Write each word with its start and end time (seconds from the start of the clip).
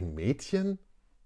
Ein 0.00 0.14
Mädchen? 0.14 0.78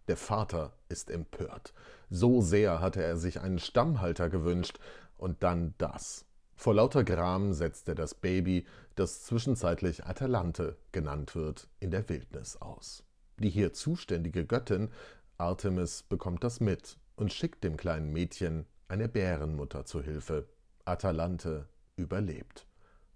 Der 0.08 0.16
Vater 0.16 0.72
ist 0.88 1.08
empört. 1.08 1.72
So 2.10 2.40
sehr 2.40 2.80
hatte 2.80 3.04
er 3.04 3.16
sich 3.16 3.40
einen 3.40 3.60
Stammhalter 3.60 4.28
gewünscht, 4.28 4.80
und 5.16 5.44
dann 5.44 5.74
das. 5.78 6.26
Vor 6.56 6.74
lauter 6.74 7.04
Gram 7.04 7.52
setzt 7.52 7.86
er 7.88 7.94
das 7.94 8.16
Baby, 8.16 8.66
das 8.96 9.22
zwischenzeitlich 9.22 10.06
Atalante 10.06 10.76
genannt 10.90 11.36
wird, 11.36 11.68
in 11.78 11.92
der 11.92 12.08
Wildnis 12.08 12.56
aus. 12.56 13.04
Die 13.38 13.48
hier 13.48 13.72
zuständige 13.72 14.44
Göttin 14.44 14.90
Artemis 15.38 16.02
bekommt 16.02 16.42
das 16.42 16.58
mit 16.58 16.98
und 17.14 17.32
schickt 17.32 17.62
dem 17.62 17.76
kleinen 17.76 18.12
Mädchen 18.12 18.66
eine 18.88 19.08
Bärenmutter 19.08 19.84
zu 19.84 20.02
Hilfe. 20.02 20.48
Atalante 20.84 21.68
überlebt. 21.94 22.66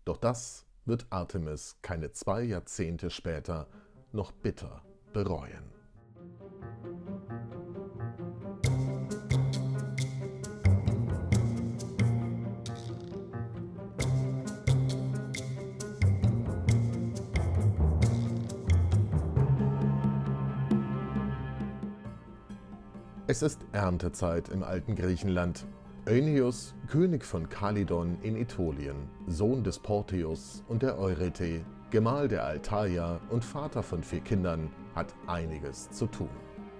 Doch 0.04 0.18
das 0.18 0.66
wird 0.84 1.08
Artemis 1.10 1.78
keine 1.82 2.12
zwei 2.12 2.44
Jahrzehnte 2.44 3.10
später 3.10 3.66
noch 4.12 4.30
bitter 4.30 4.84
bereuen. 5.12 5.68
Es 23.30 23.42
ist 23.42 23.60
Erntezeit 23.72 24.48
im 24.48 24.62
alten 24.62 24.96
Griechenland. 24.96 25.66
Oeneus, 26.06 26.74
König 26.86 27.26
von 27.26 27.50
Kalidon 27.50 28.16
in 28.22 28.36
Ätolien, 28.36 28.96
Sohn 29.26 29.62
des 29.62 29.78
Porteus 29.78 30.64
und 30.66 30.82
der 30.82 30.98
Eurete, 30.98 31.60
Gemahl 31.90 32.28
der 32.28 32.44
Altaia 32.44 33.18
und 33.30 33.42
Vater 33.42 33.82
von 33.82 34.02
vier 34.02 34.20
Kindern, 34.20 34.70
hat 34.94 35.14
einiges 35.26 35.90
zu 35.90 36.06
tun 36.06 36.28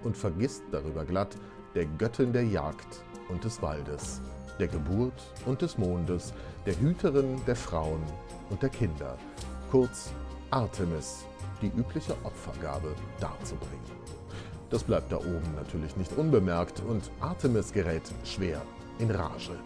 und 0.03 0.15
vergisst 0.15 0.61
darüber 0.71 1.03
glatt 1.03 1.35
der 1.73 1.85
Göttin 1.85 2.31
der 2.31 2.45
Jagd 2.45 3.03
und 3.29 3.43
des 3.43 3.59
Waldes, 3.61 4.21
der 4.59 4.67
Geburt 4.67 5.19
und 5.47 5.63
des 5.63 5.79
Mondes, 5.79 6.31
der 6.67 6.79
Hüterin 6.79 7.41
der 7.47 7.55
Frauen 7.55 8.03
und 8.51 8.61
der 8.61 8.69
Kinder, 8.69 9.17
kurz 9.71 10.11
Artemis, 10.51 11.25
die 11.61 11.71
übliche 11.75 12.13
Opfergabe 12.23 12.93
darzubringen. 13.19 13.99
Das 14.69 14.83
bleibt 14.83 15.11
da 15.11 15.17
oben 15.17 15.55
natürlich 15.55 15.97
nicht 15.97 16.15
unbemerkt 16.17 16.83
und 16.87 17.09
Artemis 17.19 17.73
gerät 17.73 18.03
schwer 18.23 18.61
in 18.99 19.09
Rage. 19.09 19.57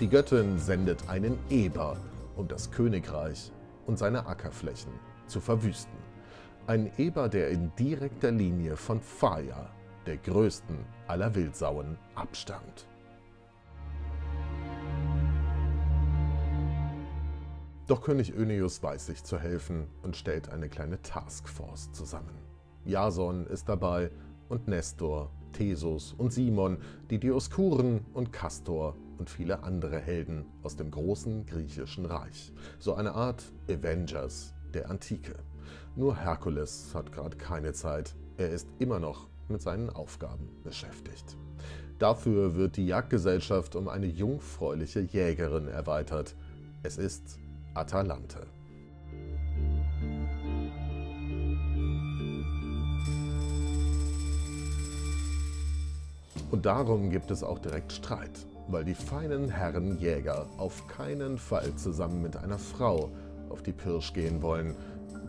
Die 0.00 0.08
Göttin 0.08 0.58
sendet 0.58 1.06
einen 1.08 1.38
Eber, 1.50 1.98
um 2.36 2.48
das 2.48 2.70
Königreich 2.70 3.52
und 3.88 3.98
seine 3.98 4.26
Ackerflächen 4.26 4.92
zu 5.26 5.40
verwüsten. 5.40 5.98
Ein 6.66 6.92
Eber, 6.98 7.30
der 7.30 7.48
in 7.48 7.74
direkter 7.76 8.30
Linie 8.30 8.76
von 8.76 9.00
Phaia, 9.00 9.70
der 10.06 10.18
größten 10.18 10.76
aller 11.06 11.34
Wildsauen, 11.34 11.98
abstammt. 12.14 12.86
Doch 17.86 18.02
König 18.02 18.34
Öneus 18.34 18.82
weiß 18.82 19.06
sich 19.06 19.24
zu 19.24 19.38
helfen 19.38 19.88
und 20.02 20.14
stellt 20.14 20.50
eine 20.50 20.68
kleine 20.68 21.00
Taskforce 21.00 21.90
zusammen. 21.92 22.38
Jason 22.84 23.46
ist 23.46 23.70
dabei 23.70 24.10
und 24.50 24.68
Nestor, 24.68 25.30
Thesos 25.52 26.14
und 26.16 26.32
Simon, 26.32 26.78
die 27.10 27.18
Dioskuren 27.18 28.04
und 28.14 28.32
Kastor 28.32 28.96
und 29.18 29.30
viele 29.30 29.62
andere 29.62 29.98
Helden 29.98 30.44
aus 30.62 30.76
dem 30.76 30.90
großen 30.90 31.46
griechischen 31.46 32.06
Reich. 32.06 32.52
So 32.78 32.94
eine 32.94 33.14
Art 33.14 33.42
Avengers 33.68 34.54
der 34.74 34.90
Antike. 34.90 35.34
Nur 35.96 36.16
Herkules 36.16 36.94
hat 36.94 37.12
gerade 37.12 37.36
keine 37.36 37.72
Zeit. 37.72 38.14
Er 38.36 38.50
ist 38.50 38.68
immer 38.78 39.00
noch 39.00 39.28
mit 39.48 39.62
seinen 39.62 39.90
Aufgaben 39.90 40.48
beschäftigt. 40.62 41.36
Dafür 41.98 42.54
wird 42.54 42.76
die 42.76 42.86
Jagdgesellschaft 42.86 43.74
um 43.74 43.88
eine 43.88 44.06
jungfräuliche 44.06 45.00
Jägerin 45.00 45.66
erweitert. 45.66 46.36
Es 46.82 46.96
ist 46.96 47.38
Atalante. 47.74 48.46
Und 56.50 56.64
darum 56.64 57.10
gibt 57.10 57.30
es 57.30 57.42
auch 57.42 57.58
direkt 57.58 57.92
Streit, 57.92 58.46
weil 58.68 58.84
die 58.84 58.94
feinen 58.94 59.50
Herren 59.50 59.98
Jäger 59.98 60.46
auf 60.56 60.86
keinen 60.88 61.36
Fall 61.36 61.74
zusammen 61.76 62.22
mit 62.22 62.36
einer 62.36 62.58
Frau 62.58 63.10
auf 63.50 63.62
die 63.62 63.72
Pirsch 63.72 64.14
gehen 64.14 64.40
wollen, 64.40 64.74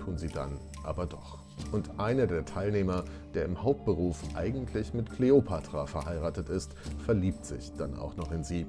tun 0.04 0.18
sie 0.18 0.30
dann 0.30 0.58
aber 0.84 1.06
doch. 1.06 1.40
Und 1.74 2.00
einer 2.00 2.26
der 2.26 2.46
Teilnehmer, 2.46 3.04
der 3.34 3.44
im 3.44 3.62
Hauptberuf 3.62 4.22
eigentlich 4.34 4.94
mit 4.94 5.12
Kleopatra 5.12 5.86
verheiratet 5.86 6.48
ist, 6.48 6.74
verliebt 7.06 7.46
sich 7.46 7.74
dann 7.74 7.98
auch 7.98 8.16
noch 8.16 8.32
in 8.32 8.46
sie. 8.46 8.66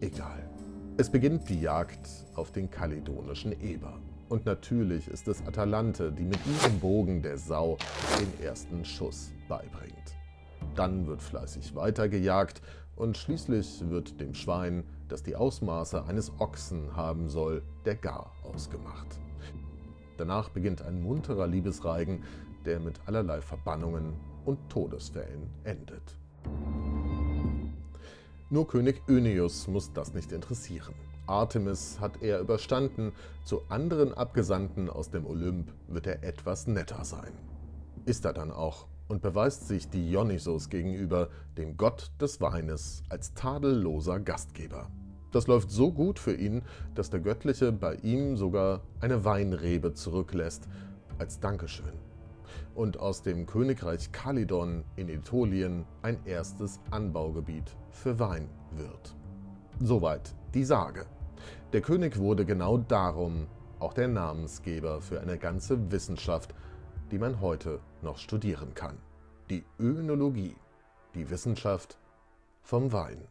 Egal. 0.00 0.48
Es 0.96 1.10
beginnt 1.10 1.48
die 1.50 1.60
Jagd 1.60 2.08
auf 2.34 2.50
den 2.50 2.70
kaledonischen 2.70 3.52
Eber. 3.60 3.98
Und 4.30 4.46
natürlich 4.46 5.06
ist 5.08 5.28
es 5.28 5.46
Atalante, 5.46 6.10
die 6.10 6.24
mit 6.24 6.38
ihrem 6.46 6.80
Bogen 6.80 7.20
der 7.20 7.36
Sau 7.36 7.76
den 8.18 8.42
ersten 8.42 8.84
Schuss 8.86 9.32
beibringt. 9.48 10.23
Dann 10.74 11.06
wird 11.06 11.22
fleißig 11.22 11.74
weitergejagt 11.74 12.62
und 12.96 13.16
schließlich 13.16 13.88
wird 13.88 14.20
dem 14.20 14.34
Schwein, 14.34 14.84
das 15.08 15.22
die 15.22 15.36
Ausmaße 15.36 16.04
eines 16.04 16.32
Ochsen 16.38 16.96
haben 16.96 17.28
soll, 17.28 17.62
der 17.84 17.96
Gar 17.96 18.32
ausgemacht. 18.42 19.18
Danach 20.16 20.48
beginnt 20.48 20.82
ein 20.82 21.02
munterer 21.02 21.46
Liebesreigen, 21.46 22.22
der 22.64 22.80
mit 22.80 23.00
allerlei 23.06 23.40
Verbannungen 23.40 24.14
und 24.44 24.58
Todesfällen 24.70 25.50
endet. 25.64 26.16
Nur 28.50 28.68
König 28.68 29.02
Öneus 29.08 29.66
muss 29.66 29.92
das 29.92 30.14
nicht 30.14 30.30
interessieren. 30.30 30.94
Artemis 31.26 31.98
hat 32.00 32.22
er 32.22 32.40
überstanden, 32.40 33.12
zu 33.44 33.62
anderen 33.68 34.12
Abgesandten 34.12 34.90
aus 34.90 35.10
dem 35.10 35.26
Olymp 35.26 35.72
wird 35.88 36.06
er 36.06 36.22
etwas 36.22 36.66
netter 36.66 37.04
sein. 37.04 37.32
Ist 38.04 38.24
er 38.26 38.34
dann 38.34 38.52
auch 38.52 38.86
und 39.08 39.22
beweist 39.22 39.68
sich 39.68 39.88
Dionysos 39.88 40.70
gegenüber, 40.70 41.28
dem 41.56 41.76
Gott 41.76 42.10
des 42.20 42.40
Weines, 42.40 43.02
als 43.08 43.34
tadelloser 43.34 44.20
Gastgeber. 44.20 44.90
Das 45.30 45.46
läuft 45.46 45.70
so 45.70 45.90
gut 45.90 46.18
für 46.18 46.34
ihn, 46.34 46.62
dass 46.94 47.10
der 47.10 47.20
Göttliche 47.20 47.72
bei 47.72 47.96
ihm 47.96 48.36
sogar 48.36 48.82
eine 49.00 49.24
Weinrebe 49.24 49.92
zurücklässt, 49.92 50.68
als 51.18 51.40
Dankeschön. 51.40 51.92
Und 52.74 53.00
aus 53.00 53.22
dem 53.22 53.46
Königreich 53.46 54.12
Kalidon 54.12 54.84
in 54.96 55.08
Ätolien 55.08 55.84
ein 56.02 56.18
erstes 56.24 56.80
Anbaugebiet 56.90 57.76
für 57.90 58.18
Wein 58.18 58.48
wird. 58.76 59.16
Soweit 59.80 60.34
die 60.54 60.64
Sage. 60.64 61.06
Der 61.72 61.80
König 61.80 62.18
wurde 62.18 62.44
genau 62.44 62.78
darum 62.78 63.48
auch 63.80 63.92
der 63.92 64.08
Namensgeber 64.08 65.00
für 65.00 65.20
eine 65.20 65.36
ganze 65.36 65.90
Wissenschaft, 65.90 66.54
die 67.14 67.20
man 67.20 67.40
heute 67.40 67.78
noch 68.02 68.18
studieren 68.18 68.74
kann. 68.74 68.98
Die 69.48 69.62
Önologie, 69.78 70.56
die 71.14 71.30
Wissenschaft 71.30 71.96
vom 72.64 72.90
Wein. 72.90 73.28